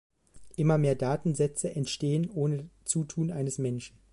[0.55, 3.99] Immer mehr Datensätze entstehen ohne Zutun eines Menschen.